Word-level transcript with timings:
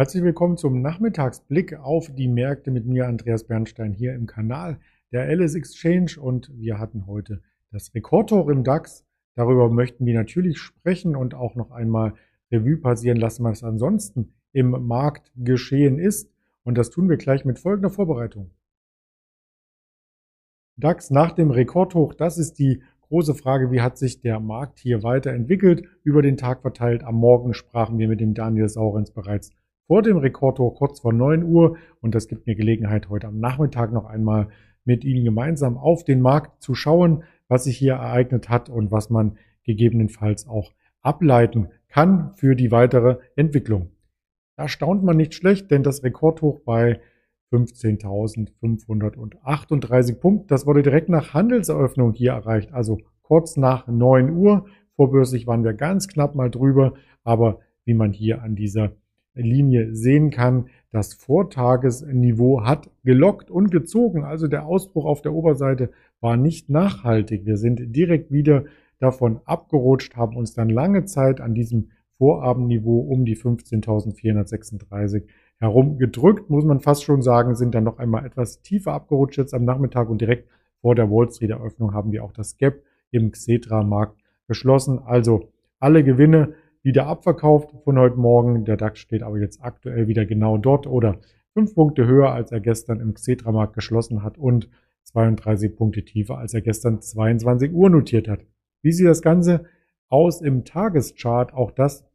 Herzlich 0.00 0.22
willkommen 0.22 0.56
zum 0.56 0.80
Nachmittagsblick 0.80 1.78
auf 1.78 2.08
die 2.08 2.26
Märkte 2.26 2.70
mit 2.70 2.86
mir, 2.86 3.06
Andreas 3.06 3.44
Bernstein, 3.44 3.92
hier 3.92 4.14
im 4.14 4.26
Kanal 4.26 4.80
der 5.12 5.28
LS 5.28 5.54
Exchange. 5.54 6.12
Und 6.18 6.50
wir 6.56 6.78
hatten 6.78 7.06
heute 7.06 7.42
das 7.70 7.94
Rekordhoch 7.94 8.48
im 8.48 8.64
DAX. 8.64 9.04
Darüber 9.34 9.68
möchten 9.68 10.06
wir 10.06 10.14
natürlich 10.14 10.56
sprechen 10.56 11.16
und 11.16 11.34
auch 11.34 11.54
noch 11.54 11.70
einmal 11.70 12.14
Revue 12.50 12.78
passieren 12.78 13.18
lassen, 13.18 13.44
was 13.44 13.62
ansonsten 13.62 14.32
im 14.52 14.70
Markt 14.70 15.32
geschehen 15.36 15.98
ist. 15.98 16.32
Und 16.64 16.78
das 16.78 16.88
tun 16.88 17.10
wir 17.10 17.18
gleich 17.18 17.44
mit 17.44 17.58
folgender 17.58 17.90
Vorbereitung. 17.90 18.52
DAX 20.78 21.10
nach 21.10 21.32
dem 21.32 21.50
Rekordhoch, 21.50 22.14
das 22.14 22.38
ist 22.38 22.58
die 22.58 22.82
große 23.02 23.34
Frage, 23.34 23.70
wie 23.70 23.82
hat 23.82 23.98
sich 23.98 24.22
der 24.22 24.40
Markt 24.40 24.78
hier 24.78 25.02
weiterentwickelt, 25.02 25.84
über 26.04 26.22
den 26.22 26.38
Tag 26.38 26.62
verteilt. 26.62 27.04
Am 27.04 27.16
Morgen 27.16 27.52
sprachen 27.52 27.98
wir 27.98 28.08
mit 28.08 28.22
dem 28.22 28.32
Daniel 28.32 28.70
Saurens 28.70 29.10
bereits 29.10 29.50
vor 29.90 30.02
dem 30.02 30.18
Rekordhoch 30.18 30.76
kurz 30.76 31.00
vor 31.00 31.12
9 31.12 31.42
Uhr 31.42 31.76
und 32.00 32.14
das 32.14 32.28
gibt 32.28 32.46
mir 32.46 32.54
Gelegenheit, 32.54 33.08
heute 33.08 33.26
am 33.26 33.40
Nachmittag 33.40 33.90
noch 33.90 34.04
einmal 34.04 34.46
mit 34.84 35.02
Ihnen 35.02 35.24
gemeinsam 35.24 35.76
auf 35.76 36.04
den 36.04 36.20
Markt 36.20 36.62
zu 36.62 36.76
schauen, 36.76 37.24
was 37.48 37.64
sich 37.64 37.76
hier 37.76 37.94
ereignet 37.94 38.48
hat 38.48 38.68
und 38.68 38.92
was 38.92 39.10
man 39.10 39.36
gegebenenfalls 39.64 40.46
auch 40.46 40.74
ableiten 41.02 41.70
kann 41.88 42.32
für 42.34 42.54
die 42.54 42.70
weitere 42.70 43.16
Entwicklung. 43.34 43.90
Da 44.54 44.68
staunt 44.68 45.02
man 45.02 45.16
nicht 45.16 45.34
schlecht, 45.34 45.72
denn 45.72 45.82
das 45.82 46.04
Rekordhoch 46.04 46.60
bei 46.60 47.00
15.538 47.50 50.20
Punkten, 50.20 50.46
das 50.46 50.66
wurde 50.66 50.82
direkt 50.82 51.08
nach 51.08 51.34
Handelseröffnung 51.34 52.12
hier 52.12 52.30
erreicht, 52.30 52.72
also 52.72 52.98
kurz 53.22 53.56
nach 53.56 53.88
9 53.88 54.30
Uhr. 54.30 54.66
Vorbörslich 54.94 55.48
waren 55.48 55.64
wir 55.64 55.72
ganz 55.72 56.06
knapp 56.06 56.36
mal 56.36 56.48
drüber, 56.48 56.94
aber 57.24 57.58
wie 57.84 57.94
man 57.94 58.12
hier 58.12 58.42
an 58.42 58.54
dieser 58.54 58.92
Linie 59.34 59.94
sehen 59.94 60.30
kann, 60.30 60.66
das 60.92 61.14
Vortagesniveau 61.14 62.64
hat 62.64 62.90
gelockt 63.04 63.50
und 63.50 63.70
gezogen. 63.70 64.24
Also 64.24 64.48
der 64.48 64.66
Ausbruch 64.66 65.04
auf 65.04 65.22
der 65.22 65.32
Oberseite 65.32 65.90
war 66.20 66.36
nicht 66.36 66.68
nachhaltig. 66.68 67.46
Wir 67.46 67.56
sind 67.56 67.94
direkt 67.94 68.32
wieder 68.32 68.64
davon 68.98 69.40
abgerutscht, 69.44 70.16
haben 70.16 70.36
uns 70.36 70.54
dann 70.54 70.68
lange 70.68 71.04
Zeit 71.04 71.40
an 71.40 71.54
diesem 71.54 71.90
Vorabendniveau 72.18 72.98
um 73.00 73.24
die 73.24 73.36
15.436 73.36 75.24
herum 75.58 75.98
gedrückt, 75.98 76.50
muss 76.50 76.64
man 76.64 76.80
fast 76.80 77.04
schon 77.04 77.22
sagen, 77.22 77.54
sind 77.54 77.74
dann 77.74 77.84
noch 77.84 77.98
einmal 77.98 78.26
etwas 78.26 78.60
tiefer 78.62 78.92
abgerutscht 78.92 79.38
jetzt 79.38 79.54
am 79.54 79.64
Nachmittag 79.64 80.08
und 80.08 80.20
direkt 80.20 80.48
vor 80.80 80.94
der 80.94 81.10
Wall 81.10 81.30
Street 81.30 81.50
Eröffnung 81.50 81.94
haben 81.94 82.12
wir 82.12 82.24
auch 82.24 82.32
das 82.32 82.56
Gap 82.56 82.82
im 83.10 83.30
Xetra-Markt 83.30 84.18
geschlossen. 84.48 84.98
Also 84.98 85.50
alle 85.78 86.02
Gewinne 86.02 86.54
wieder 86.82 87.06
abverkauft 87.06 87.74
von 87.84 87.98
heute 87.98 88.16
Morgen. 88.16 88.64
Der 88.64 88.76
DAX 88.76 88.98
steht 88.98 89.22
aber 89.22 89.38
jetzt 89.38 89.62
aktuell 89.62 90.08
wieder 90.08 90.24
genau 90.26 90.56
dort 90.58 90.86
oder 90.86 91.18
fünf 91.52 91.74
Punkte 91.74 92.06
höher, 92.06 92.32
als 92.32 92.52
er 92.52 92.60
gestern 92.60 93.00
im 93.00 93.14
Xetra-Markt 93.14 93.74
geschlossen 93.74 94.22
hat 94.22 94.38
und 94.38 94.68
32 95.04 95.76
Punkte 95.76 96.04
tiefer, 96.04 96.38
als 96.38 96.54
er 96.54 96.60
gestern 96.60 97.00
22 97.00 97.72
Uhr 97.72 97.90
notiert 97.90 98.28
hat. 98.28 98.40
Wie 98.82 98.92
sieht 98.92 99.06
das 99.06 99.22
Ganze 99.22 99.64
aus 100.08 100.40
im 100.40 100.64
Tageschart? 100.64 101.52
Auch 101.52 101.70
das 101.70 102.06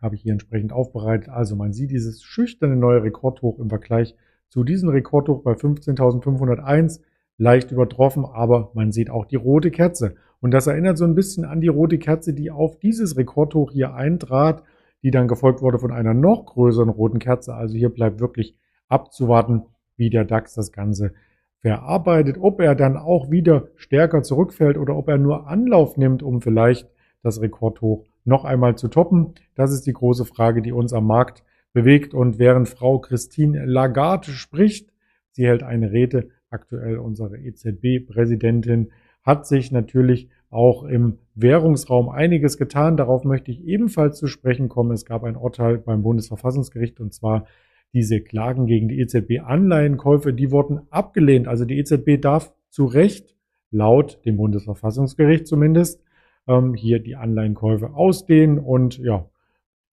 habe 0.00 0.16
ich 0.16 0.22
hier 0.22 0.32
entsprechend 0.32 0.72
aufbereitet. 0.72 1.28
Also 1.28 1.54
man 1.54 1.72
sieht 1.72 1.90
dieses 1.90 2.22
schüchterne 2.22 2.76
neue 2.76 3.02
Rekordhoch 3.02 3.58
im 3.58 3.68
Vergleich 3.68 4.16
zu 4.48 4.64
diesem 4.64 4.88
Rekordhoch 4.88 5.42
bei 5.42 5.52
15.501 5.52 7.00
leicht 7.38 7.70
übertroffen, 7.70 8.24
aber 8.24 8.70
man 8.74 8.92
sieht 8.92 9.10
auch 9.10 9.26
die 9.26 9.36
rote 9.36 9.70
Kerze. 9.70 10.16
Und 10.42 10.50
das 10.50 10.66
erinnert 10.66 10.98
so 10.98 11.04
ein 11.04 11.14
bisschen 11.14 11.44
an 11.44 11.60
die 11.60 11.68
rote 11.68 11.98
Kerze, 11.98 12.34
die 12.34 12.50
auf 12.50 12.78
dieses 12.80 13.16
Rekordhoch 13.16 13.70
hier 13.70 13.94
eintrat, 13.94 14.64
die 15.02 15.12
dann 15.12 15.28
gefolgt 15.28 15.62
wurde 15.62 15.78
von 15.78 15.92
einer 15.92 16.14
noch 16.14 16.46
größeren 16.46 16.88
roten 16.88 17.20
Kerze. 17.20 17.54
Also 17.54 17.76
hier 17.76 17.90
bleibt 17.90 18.20
wirklich 18.20 18.56
abzuwarten, 18.88 19.62
wie 19.96 20.10
der 20.10 20.24
DAX 20.24 20.54
das 20.54 20.72
Ganze 20.72 21.12
verarbeitet, 21.60 22.38
ob 22.40 22.60
er 22.60 22.74
dann 22.74 22.96
auch 22.96 23.30
wieder 23.30 23.68
stärker 23.76 24.24
zurückfällt 24.24 24.76
oder 24.76 24.96
ob 24.96 25.08
er 25.08 25.16
nur 25.16 25.46
Anlauf 25.46 25.96
nimmt, 25.96 26.24
um 26.24 26.40
vielleicht 26.40 26.90
das 27.22 27.40
Rekordhoch 27.40 28.04
noch 28.24 28.44
einmal 28.44 28.76
zu 28.76 28.88
toppen. 28.88 29.34
Das 29.54 29.72
ist 29.72 29.86
die 29.86 29.92
große 29.92 30.24
Frage, 30.24 30.60
die 30.60 30.72
uns 30.72 30.92
am 30.92 31.06
Markt 31.06 31.44
bewegt. 31.72 32.14
Und 32.14 32.40
während 32.40 32.68
Frau 32.68 32.98
Christine 32.98 33.64
Lagarde 33.64 34.32
spricht, 34.32 34.90
sie 35.30 35.46
hält 35.46 35.62
eine 35.62 35.92
Rede, 35.92 36.30
aktuell 36.50 36.98
unsere 36.98 37.38
EZB-Präsidentin, 37.38 38.90
hat 39.22 39.46
sich 39.46 39.72
natürlich 39.72 40.28
auch 40.50 40.84
im 40.84 41.18
Währungsraum 41.34 42.08
einiges 42.08 42.58
getan. 42.58 42.96
Darauf 42.96 43.24
möchte 43.24 43.50
ich 43.50 43.64
ebenfalls 43.64 44.18
zu 44.18 44.26
sprechen 44.26 44.68
kommen. 44.68 44.92
Es 44.92 45.04
gab 45.04 45.24
ein 45.24 45.36
Urteil 45.36 45.78
beim 45.78 46.02
Bundesverfassungsgericht 46.02 47.00
und 47.00 47.14
zwar 47.14 47.46
diese 47.94 48.20
Klagen 48.20 48.66
gegen 48.66 48.88
die 48.88 49.00
EZB-Anleihenkäufe, 49.00 50.32
die 50.32 50.50
wurden 50.50 50.80
abgelehnt. 50.90 51.48
Also 51.48 51.64
die 51.64 51.78
EZB 51.78 52.20
darf 52.20 52.52
zu 52.68 52.86
Recht, 52.86 53.36
laut 53.70 54.20
dem 54.24 54.36
Bundesverfassungsgericht 54.36 55.46
zumindest, 55.46 56.02
ähm, 56.46 56.74
hier 56.74 56.98
die 56.98 57.16
Anleihenkäufe 57.16 57.94
ausdehnen 57.94 58.58
und 58.58 58.98
ja, 58.98 59.28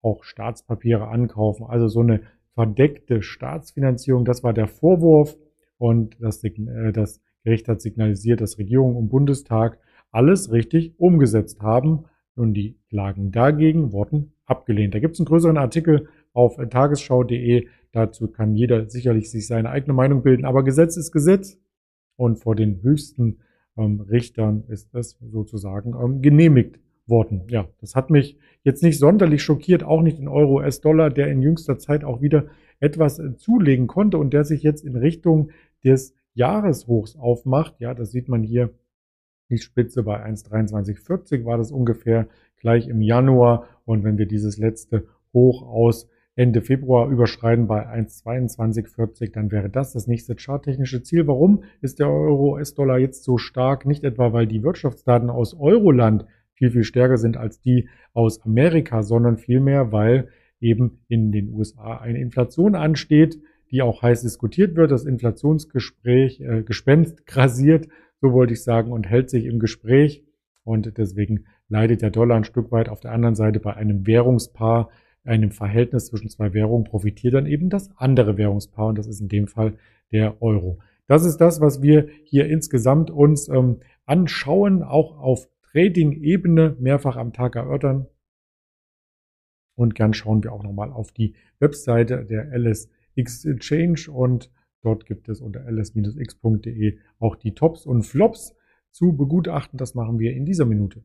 auch 0.01 0.23
Staatspapiere 0.23 1.07
ankaufen. 1.07 1.65
Also 1.67 1.87
so 1.87 2.01
eine 2.01 2.21
verdeckte 2.53 3.21
Staatsfinanzierung, 3.21 4.25
das 4.25 4.43
war 4.43 4.53
der 4.53 4.67
Vorwurf 4.67 5.37
und 5.77 6.17
das, 6.19 6.43
äh, 6.43 6.91
das 6.91 7.21
Gericht 7.47 7.69
hat 7.69 7.81
signalisiert, 7.81 8.41
dass 8.41 8.57
Regierung 8.57 8.97
und 8.97 9.07
Bundestag 9.07 9.79
alles 10.11 10.51
richtig 10.51 10.93
umgesetzt 10.97 11.61
haben. 11.61 12.03
Und 12.35 12.55
die 12.55 12.75
Klagen 12.89 13.31
dagegen 13.31 13.93
wurden 13.93 14.33
abgelehnt. 14.45 14.93
Da 14.93 14.99
gibt 14.99 15.13
es 15.13 15.21
einen 15.21 15.27
größeren 15.27 15.57
Artikel 15.57 16.09
auf 16.33 16.57
tagesschau.de. 16.57 17.67
Dazu 17.93 18.27
kann 18.27 18.53
jeder 18.53 18.89
sicherlich 18.89 19.31
sich 19.31 19.47
seine 19.47 19.69
eigene 19.69 19.93
Meinung 19.93 20.23
bilden. 20.23 20.43
Aber 20.43 20.65
Gesetz 20.65 20.97
ist 20.97 21.13
Gesetz. 21.13 21.57
Und 22.17 22.37
vor 22.37 22.53
den 22.53 22.81
höchsten 22.81 23.37
ähm, 23.77 24.01
Richtern 24.01 24.65
ist 24.67 24.93
es 24.93 25.17
sozusagen 25.21 25.93
ähm, 25.93 26.21
genehmigt 26.21 26.81
worden. 27.05 27.43
Ja, 27.49 27.69
das 27.79 27.95
hat 27.95 28.09
mich 28.09 28.37
jetzt 28.63 28.83
nicht 28.83 28.99
sonderlich 28.99 29.41
schockiert, 29.41 29.83
auch 29.83 30.01
nicht 30.01 30.19
in 30.19 30.27
Euro, 30.27 30.57
US-Dollar, 30.57 31.11
der 31.11 31.31
in 31.31 31.41
jüngster 31.41 31.77
Zeit 31.77 32.03
auch 32.03 32.21
wieder 32.21 32.47
etwas 32.81 33.19
äh, 33.19 33.37
zulegen 33.37 33.87
konnte 33.87 34.17
und 34.17 34.33
der 34.33 34.43
sich 34.43 34.63
jetzt 34.63 34.83
in 34.83 34.97
Richtung 34.97 35.51
des 35.85 36.13
Jahreshochs 36.37 37.15
aufmacht. 37.15 37.79
Ja, 37.79 37.93
das 37.93 38.11
sieht 38.11 38.29
man 38.29 38.43
hier. 38.43 38.69
Die 39.49 39.57
Spitze 39.57 40.03
bei 40.03 40.23
1,2340 40.25 41.45
war 41.45 41.57
das 41.57 41.71
ungefähr 41.71 42.27
gleich 42.57 42.87
im 42.87 43.01
Januar. 43.01 43.67
Und 43.85 44.03
wenn 44.03 44.17
wir 44.17 44.25
dieses 44.25 44.57
letzte 44.57 45.07
Hoch 45.33 45.63
aus 45.63 46.09
Ende 46.35 46.61
Februar 46.61 47.09
überschreiten 47.09 47.65
bei 47.65 47.87
1,2240, 47.87 49.31
dann 49.31 49.51
wäre 49.51 49.69
das 49.69 49.93
das 49.93 50.05
nächste 50.05 50.35
charttechnische 50.35 51.01
Ziel. 51.01 51.25
Warum 51.25 51.63
ist 51.81 51.99
der 51.99 52.09
Euro-US-Dollar 52.09 52.99
jetzt 52.99 53.23
so 53.23 53.37
stark? 53.37 53.85
Nicht 53.87 54.03
etwa, 54.03 54.33
weil 54.33 54.45
die 54.45 54.61
Wirtschaftsdaten 54.61 55.31
aus 55.31 55.55
Euroland 55.59 56.25
viel, 56.53 56.69
viel 56.69 56.83
stärker 56.83 57.17
sind 57.17 57.37
als 57.37 57.59
die 57.59 57.89
aus 58.13 58.43
Amerika, 58.45 59.01
sondern 59.01 59.37
vielmehr, 59.37 59.91
weil 59.91 60.27
eben 60.59 60.99
in 61.07 61.31
den 61.31 61.49
USA 61.53 61.97
eine 61.97 62.19
Inflation 62.19 62.75
ansteht, 62.75 63.39
die 63.71 63.81
auch 63.81 64.01
heiß 64.01 64.21
diskutiert 64.21 64.75
wird. 64.75 64.91
Das 64.91 65.05
Inflationsgespräch, 65.05 66.41
äh, 66.41 66.63
Gespenst 66.63 67.25
grasiert, 67.25 67.87
so 68.21 68.33
wollte 68.33 68.53
ich 68.53 68.63
sagen, 68.63 68.91
und 68.91 69.07
hält 69.07 69.29
sich 69.29 69.45
im 69.45 69.59
Gespräch. 69.59 70.23
Und 70.63 70.97
deswegen 70.97 71.45
leidet 71.69 72.01
der 72.01 72.11
Dollar 72.11 72.37
ein 72.37 72.43
Stück 72.43 72.71
weit 72.71 72.89
auf 72.89 72.99
der 72.99 73.11
anderen 73.11 73.35
Seite 73.35 73.59
bei 73.59 73.73
einem 73.75 74.05
Währungspaar, 74.05 74.89
einem 75.23 75.51
Verhältnis 75.51 76.07
zwischen 76.07 76.29
zwei 76.29 76.53
Währungen 76.53 76.85
profitiert 76.85 77.33
dann 77.33 77.45
eben 77.45 77.69
das 77.69 77.89
andere 77.97 78.37
Währungspaar 78.37 78.87
und 78.87 78.97
das 78.97 79.07
ist 79.07 79.19
in 79.19 79.27
dem 79.27 79.47
Fall 79.47 79.77
der 80.11 80.41
Euro. 80.41 80.79
Das 81.07 81.25
ist 81.25 81.37
das, 81.37 81.61
was 81.61 81.81
wir 81.81 82.07
hier 82.23 82.47
insgesamt 82.47 83.11
uns 83.11 83.47
ähm, 83.49 83.79
anschauen, 84.05 84.83
auch 84.83 85.17
auf 85.17 85.47
Trading-Ebene 85.71 86.77
mehrfach 86.79 87.17
am 87.17 87.33
Tag 87.33 87.55
erörtern. 87.55 88.07
Und 89.75 89.95
gern 89.95 90.13
schauen 90.13 90.43
wir 90.43 90.53
auch 90.53 90.63
nochmal 90.63 90.91
auf 90.91 91.11
die 91.11 91.35
Webseite 91.59 92.25
der 92.25 92.51
LS 92.57 92.89
Exchange 93.17 94.11
und 94.11 94.51
dort 94.81 95.05
gibt 95.05 95.29
es 95.29 95.41
unter 95.41 95.65
ls-x.de 95.65 96.97
auch 97.19 97.35
die 97.35 97.53
Tops 97.53 97.85
und 97.85 98.03
Flops 98.03 98.55
zu 98.91 99.13
begutachten. 99.15 99.77
Das 99.77 99.95
machen 99.95 100.19
wir 100.19 100.33
in 100.33 100.45
dieser 100.45 100.65
Minute. 100.65 101.03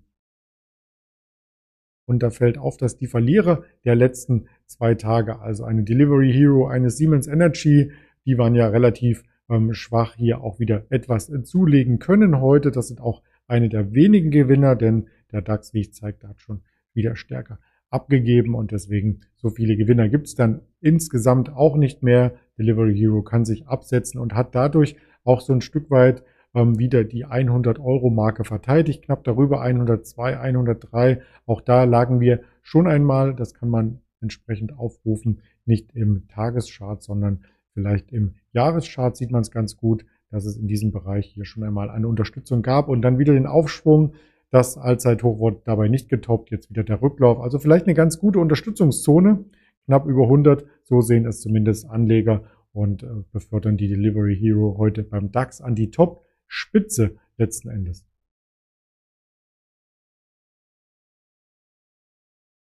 Und 2.04 2.22
da 2.22 2.30
fällt 2.30 2.58
auf, 2.58 2.76
dass 2.76 2.96
die 2.96 3.06
Verlierer 3.06 3.64
der 3.84 3.94
letzten 3.94 4.48
zwei 4.66 4.94
Tage, 4.94 5.40
also 5.40 5.64
eine 5.64 5.84
Delivery 5.84 6.32
Hero, 6.32 6.66
eine 6.66 6.90
Siemens 6.90 7.26
Energy, 7.26 7.92
die 8.26 8.38
waren 8.38 8.54
ja 8.54 8.68
relativ 8.68 9.22
ähm, 9.48 9.72
schwach 9.72 10.14
hier 10.14 10.42
auch 10.42 10.58
wieder 10.58 10.86
etwas 10.90 11.30
zulegen 11.44 11.98
können 11.98 12.40
heute. 12.40 12.70
Das 12.70 12.88
sind 12.88 13.00
auch 13.00 13.22
eine 13.46 13.68
der 13.68 13.92
wenigen 13.92 14.30
Gewinner, 14.30 14.76
denn 14.76 15.08
der 15.30 15.42
DAX, 15.42 15.74
wie 15.74 15.80
ich 15.80 15.94
zeigte, 15.94 16.28
hat 16.28 16.40
schon 16.40 16.62
wieder 16.92 17.16
stärker 17.16 17.58
abgegeben 17.92 18.54
und 18.54 18.72
deswegen 18.72 19.20
so 19.36 19.50
viele 19.50 19.76
Gewinner 19.76 20.08
gibt 20.08 20.26
es 20.26 20.34
dann 20.34 20.62
insgesamt 20.80 21.52
auch 21.52 21.76
nicht 21.76 22.02
mehr. 22.02 22.34
Delivery 22.58 22.96
Hero 22.96 23.22
kann 23.22 23.44
sich 23.44 23.66
absetzen 23.66 24.20
und 24.20 24.34
hat 24.34 24.54
dadurch 24.54 24.96
auch 25.24 25.40
so 25.40 25.52
ein 25.52 25.60
Stück 25.60 25.90
weit 25.90 26.24
ähm, 26.54 26.78
wieder 26.78 27.04
die 27.04 27.24
100 27.24 27.78
Euro 27.78 28.10
Marke 28.10 28.44
verteidigt, 28.44 29.04
knapp 29.04 29.24
darüber 29.24 29.60
102, 29.60 30.38
103. 30.38 31.20
Auch 31.46 31.60
da 31.60 31.84
lagen 31.84 32.20
wir 32.20 32.40
schon 32.62 32.86
einmal, 32.86 33.34
das 33.34 33.54
kann 33.54 33.68
man 33.68 34.00
entsprechend 34.20 34.78
aufrufen. 34.78 35.40
Nicht 35.64 35.92
im 35.94 36.28
Tageschart, 36.28 37.02
sondern 37.02 37.44
vielleicht 37.74 38.12
im 38.12 38.34
Jahreschart 38.52 39.16
sieht 39.16 39.30
man 39.30 39.42
es 39.42 39.50
ganz 39.50 39.76
gut, 39.76 40.04
dass 40.30 40.44
es 40.44 40.56
in 40.56 40.66
diesem 40.66 40.92
Bereich 40.92 41.26
hier 41.26 41.44
schon 41.44 41.62
einmal 41.62 41.90
eine 41.90 42.08
Unterstützung 42.08 42.62
gab 42.62 42.88
und 42.88 43.02
dann 43.02 43.18
wieder 43.18 43.34
den 43.34 43.46
Aufschwung. 43.46 44.14
Das 44.52 44.76
Allzeithoch 44.76 45.38
wurde 45.38 45.62
dabei 45.64 45.88
nicht 45.88 46.10
getoppt, 46.10 46.50
jetzt 46.50 46.68
wieder 46.68 46.84
der 46.84 47.00
Rücklauf. 47.00 47.40
Also 47.40 47.58
vielleicht 47.58 47.86
eine 47.86 47.94
ganz 47.94 48.18
gute 48.18 48.38
Unterstützungszone, 48.38 49.46
knapp 49.86 50.06
über 50.06 50.24
100. 50.24 50.66
So 50.82 51.00
sehen 51.00 51.24
es 51.24 51.40
zumindest 51.40 51.88
Anleger 51.88 52.44
und 52.74 53.02
äh, 53.02 53.06
befördern 53.32 53.78
die 53.78 53.88
Delivery 53.88 54.36
Hero 54.36 54.76
heute 54.76 55.04
beim 55.04 55.32
DAX 55.32 55.62
an 55.62 55.74
die 55.74 55.90
Top-Spitze 55.90 57.16
letzten 57.38 57.70
Endes. 57.70 58.04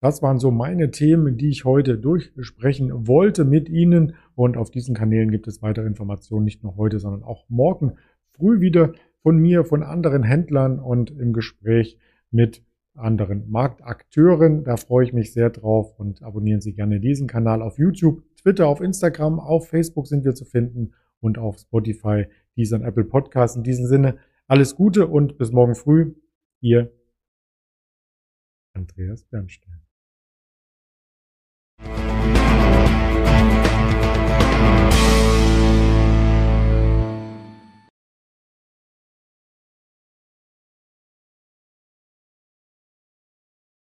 Das 0.02 0.22
waren 0.22 0.40
so 0.40 0.52
meine 0.52 0.92
Themen, 0.92 1.38
die 1.38 1.48
ich 1.48 1.64
heute 1.64 1.98
durchsprechen 1.98 3.08
wollte 3.08 3.46
mit 3.46 3.70
Ihnen. 3.70 4.16
Und 4.36 4.58
auf 4.58 4.72
diesen 4.72 4.94
Kanälen 4.94 5.32
gibt 5.32 5.48
es 5.48 5.62
weitere 5.62 5.88
Informationen, 5.88 6.44
nicht 6.44 6.64
nur 6.64 6.76
heute, 6.76 7.00
sondern 7.00 7.24
auch 7.24 7.46
morgen 7.48 7.94
früh 8.34 8.60
wieder 8.60 8.92
von 9.28 9.40
mir, 9.40 9.66
von 9.66 9.84
anderen 9.84 10.24
Händlern 10.24 10.80
und 10.80 11.12
im 11.12 11.34
Gespräch 11.34 12.00
mit 12.32 12.64
anderen 12.96 13.52
Marktakteuren. 13.52 14.64
Da 14.64 14.78
freue 14.78 15.04
ich 15.04 15.12
mich 15.12 15.34
sehr 15.34 15.50
drauf 15.50 16.00
und 16.00 16.24
abonnieren 16.24 16.62
Sie 16.62 16.72
gerne 16.72 17.02
diesen 17.02 17.28
Kanal 17.28 17.62
auf 17.62 17.78
YouTube, 17.78 18.24
Twitter, 18.38 18.70
auf 18.70 18.80
Instagram, 18.80 19.42
auf 19.42 19.68
Facebook 19.68 20.08
sind 20.08 20.24
wir 20.24 20.34
zu 20.34 20.46
finden 20.46 20.94
und 21.20 21.38
auf 21.40 21.58
Spotify, 21.58 22.28
dieser 22.56 22.82
Apple 22.82 23.04
Podcast. 23.04 23.58
In 23.58 23.64
diesem 23.64 23.88
Sinne 23.88 24.18
alles 24.48 24.78
Gute 24.78 25.08
und 25.08 25.38
bis 25.38 25.52
morgen 25.52 25.76
früh. 25.76 26.14
Ihr 26.62 26.94
Andreas 28.72 29.26
Bernstein. 29.26 29.87